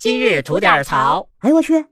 [0.00, 1.28] 今日吐点槽。
[1.40, 1.84] 哎呦，我去！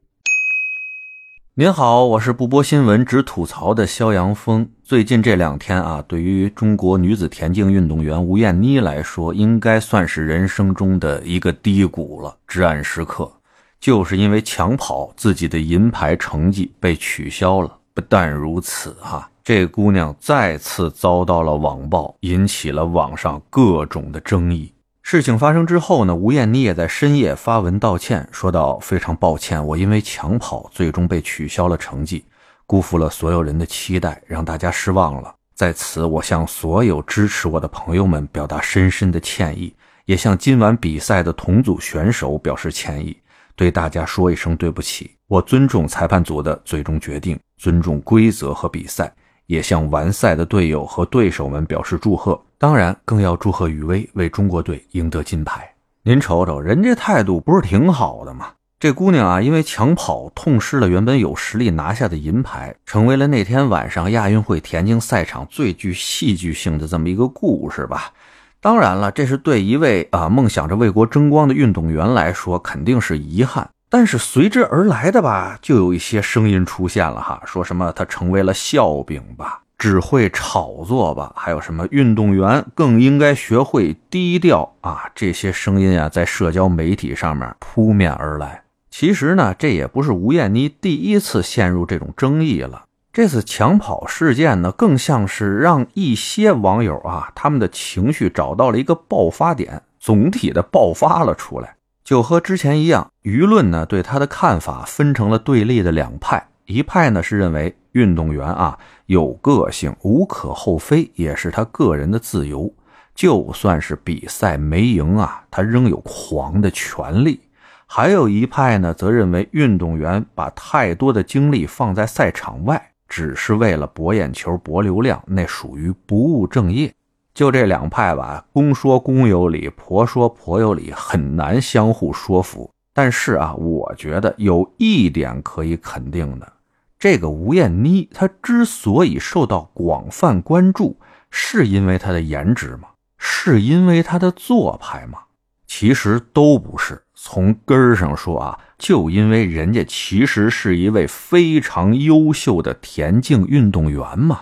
[1.52, 4.66] 您好，我是不播新闻只吐槽的肖阳峰。
[4.82, 13.30] 最近这两天啊，对于中国女子田径运动员吴艳妮来说，应该算是人生中的一个低谷了，至暗时刻。
[13.78, 17.76] 就是因为抢跑，自己的银牌成绩被取消了。
[17.92, 24.72] 不但如此，哈，这姑娘再次遭到了网暴，引起了网上各种的争议。
[25.10, 32.26] 事情发生之后呢，吴艳妮也在深夜发文道歉，说道：“非常抱歉，我因为抢跑最终被取消了成绩，
[32.66, 35.34] 辜负了所有人的期待，让大家失望了。
[35.54, 39.74] 在此，我向所有支持我的朋友们表达深深的歉意，
[40.04, 43.16] 也向今晚比赛的同组选手表示歉意，
[43.56, 45.10] 对大家说一声对不起。
[45.26, 49.10] 我尊重裁判组的最终决定，尊重规则和比赛。”
[49.46, 55.72] 也向完赛的队友和对手们表示祝贺，当然更要祝贺雨薇为中国队赢得金牌。
[56.02, 58.48] 您瞅瞅，人家态度不是挺好的吗？
[58.80, 68.12] 这姑娘啊，因为抢跑痛失了原本有实力拿下的银牌，成为了那天晚上亚运会田径赛场最具戏剧性的这么一个故事吧。
[68.60, 73.68] 当然了，这是对一位啊梦想着为国争光的运动员来说，肯定是遗憾。
[73.88, 88.62] 但是随之而来的吧，就有一些声音出现了哈，说什么他成为了笑柄吧，只会炒作吧，还有什么运动员更应该学会低调啊，这些声音啊，在社交媒体上面扑面而来。
[88.90, 101.76] 其实呢，这也不是吴艳妮第一次陷入这种争议了，这次抢跑事件呢，更像是让一些网友啊，他们的情绪找到了一个爆发点，总体的爆发了出来。
[102.02, 106.48] 就和之前一样，舆论呢对他的看法分成了对立的两派。
[106.66, 112.72] 一派呢是认为运动员啊有个性，无可厚非，也是他个人的自由。
[113.14, 117.40] 就算是比赛没赢啊，他仍有狂的权利。
[117.86, 126.94] 还有一派呢则认为运动员把太多的精力放在赛场外，只是为了博眼球、博流量，那属于不务正业。
[127.34, 132.70] 就这两派吧，公说公有理，婆说婆有理，很难相互说服。
[132.92, 136.52] 但是啊，我觉得有一点可以肯定的，
[136.98, 140.98] 这个吴艳妮她之所以受到广泛关注，
[141.30, 142.88] 是因为她的颜值吗？
[143.18, 145.20] 是因为她的做派吗？
[145.66, 147.02] 其实都不是。
[147.14, 154.40] 从根儿上说啊，就因为人家其实是一位非常优秀的田径运动员嘛。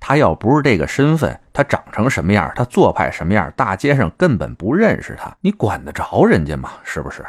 [0.00, 6.72] 他要不是这个身份，他长成什么样，他做派什么样，大街上根本不认识他，你管得着人家吗？
[6.82, 7.24] 是不是？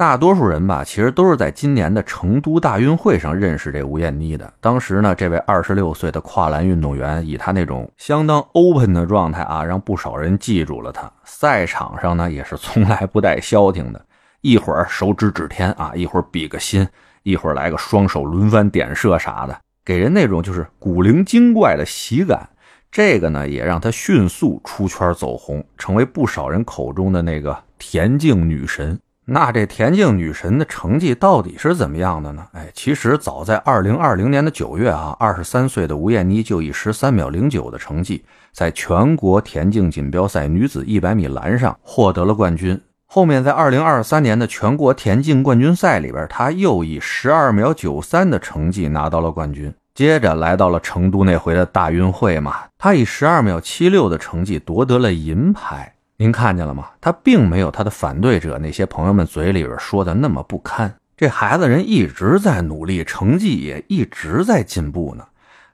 [0.00, 4.50] 大多数人吧，其实都是在今年的成都大运会上认识这吴艳妮的。
[4.58, 11.12] 当时呢，这位二十六岁的跨栏运动员，以他那种相当 open 的状态啊，让不少人记住了他。
[11.24, 14.02] 赛场上呢，也是从来不带消停的，
[14.40, 16.88] 一会儿手指指天啊，一会儿比个心，
[17.22, 19.54] 一会儿来个双手轮番点射啥的。
[19.84, 22.48] 给人那种就是古灵精怪的喜感，
[22.90, 28.98] 这个呢也让他迅速出圈走红，成为不少人口中的那个田径女神。
[29.32, 32.44] 那这田径女神的成绩到底是怎么样的呢？
[32.50, 42.80] 哎，其实早在二零二零年的九月啊，二十三岁的吴艳妮就以十三秒零九的成绩，在全国田径锦标赛女子一百米栏上获得了冠军。
[43.06, 49.72] 后面在二零二三年的全国田径冠军赛里边，她又以十二秒九三的成绩拿到了冠军。
[49.94, 55.94] 接着来到了成都那回的大运会嘛，她以十二秒七六的成绩夺得了银牌。
[56.20, 56.90] 您看见了吗？
[57.00, 60.94] 他并没有他的反对者那些朋友们嘴里边说的那么不堪。
[61.16, 65.24] 这孩子人一直在努力，成绩也一直在进步呢。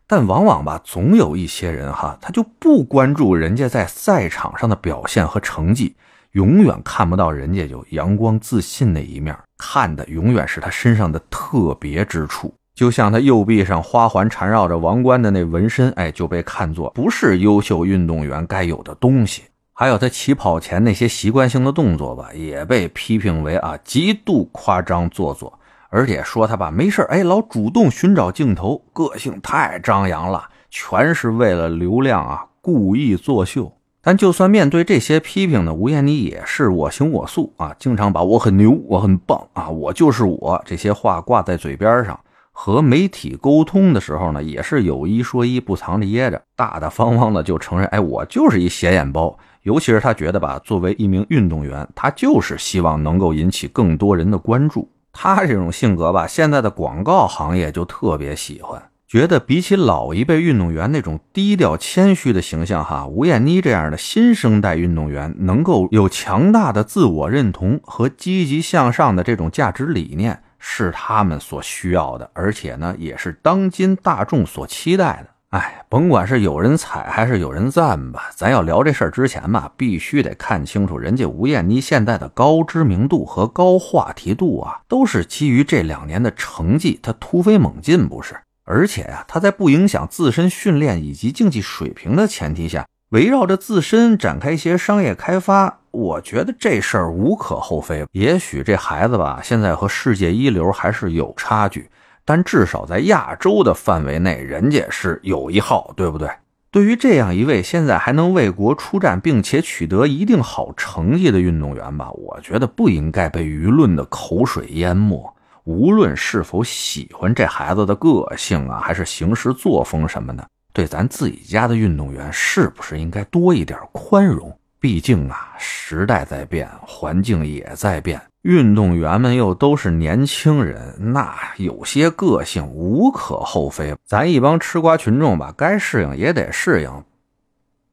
[0.07, 5.97] 但往往吧，总有一些人哈，他就不关注人家在赛场上的表现和成绩。
[6.31, 12.55] 永远看不到人家有阳光自信那一面，看的永远是他身上的特别之处。
[12.77, 19.43] 就像他右臂上花环缠绕着王冠的那纹身，哎，就被看作不是优秀运动员该有的东西。
[19.79, 25.59] 还有他起跑前那些习惯性的动作吧，也被批评为啊极度夸张做作，
[25.91, 33.71] 而且说他吧没事哎老主动寻找镜头，个性太张扬了，全是为了流量啊，故意作秀。
[34.01, 42.19] 但就算面对这些批评呢，吴艳妮也是我行我素啊，经常把我很牛、我很棒啊，我就是我这些话挂在嘴边上。
[42.59, 49.39] 和媒体沟通的时候呢，也是有一说一，不藏着掖着，大大方方的就承认，哎，我就是一显眼包。
[49.65, 54.91] 尤其是他觉得吧，作为一名运动员，他就是希望能够引起更多人的关注。
[55.13, 58.83] 他这种性格吧，现在的广告行业就特别喜欢。
[59.07, 75.29] 觉得比起老一辈运动员那种低调谦虚的形象，哈，吴艳妮这样的新生代运动员能够有强大的自我认同和积极向上的这种价值理念，是他们所需要的，而且呢，也是当今大众所期待的。
[75.51, 88.37] 哎，甭管是有人踩还是有人赞吧，咱要聊这事儿之前吧，必须得看清楚人家吴艳妮现在的高知名度和高话题度啊，都是基于这两年的成绩，她突飞猛进，不是？
[88.65, 98.05] 而且呀，他在不影响自身训练以及竞技水平的前提下，围绕着自身展开一些商业开发，我觉得这事儿无可厚非。
[98.13, 101.89] 也许这孩子吧，现在和世界一流还是有差距，
[102.23, 106.29] 但至少在亚洲的范围内，人家是有一号，对不对？
[106.71, 115.35] 对于这样一位现在还能为国出战并且取得一定好成绩的运动员吧，我觉得不应该被舆论的口水淹没。
[115.65, 124.55] 无论是否喜欢这孩子的个性啊，还是行事作风什么的，对咱自己家的运动员，是不是应该多一点宽容？
[124.87, 133.97] 毕竟啊，时代在变，环境也在变，运动员们又都是年轻人，那有些个性无可厚非。
[134.05, 137.03] 咱一帮吃瓜群众吧，该适应也得适应，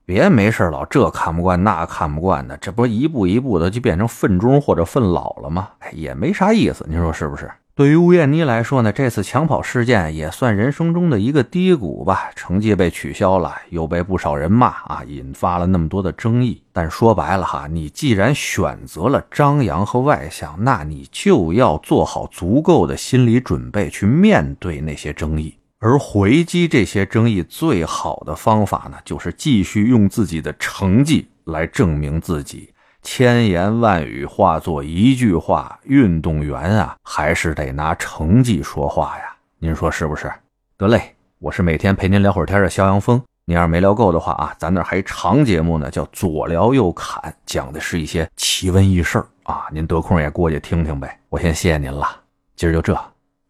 [0.06, 5.69] 别没事老这看不惯那看不惯的，这不一步一步的就变成愤中或者愤老了吗？
[5.94, 7.50] 也没啥意思，你说是不是？
[7.75, 12.30] 对于吴艳妮来说呢，这次抢跑事件也算人生中的一个低谷吧。
[12.36, 16.62] 成绩被取消了，又被不少人骂啊，引发了那么多的争议。
[16.72, 25.58] 但说白了哈，你既然选择了张扬和外向，那你就要做好足够的心理准备去面对那些争议。
[25.80, 32.69] 而回击这些争议最好的方法呢，就是继续用自己的成绩来证明自己。
[33.04, 39.36] 千言万语化作一句话，运动员啊，还是得拿成绩说话呀。
[39.60, 40.32] 您说是不是？
[40.78, 43.22] 得嘞，我是每天陪您聊会儿天的肖阳峰。
[43.46, 49.66] 您要是没聊够的话啊，咱那还长节目呢，叫左聊右侃，讲的是一些奇闻异事啊。
[49.70, 51.20] 您得空也过去听听呗。
[51.28, 52.08] 我先谢谢您了，
[52.56, 52.98] 今儿就这，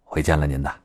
[0.03, 0.82] 回见了您的。